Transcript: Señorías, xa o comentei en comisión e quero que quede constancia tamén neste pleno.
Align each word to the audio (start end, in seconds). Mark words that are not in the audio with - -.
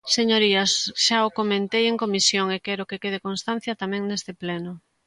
Señorías, 0.17 0.71
xa 1.05 1.17
o 1.27 1.33
comentei 1.39 1.83
en 1.87 1.95
comisión 2.03 2.47
e 2.55 2.57
quero 2.65 2.87
que 2.89 3.01
quede 3.03 3.23
constancia 3.27 3.79
tamén 3.81 4.01
neste 4.05 4.31
pleno. 4.41 4.71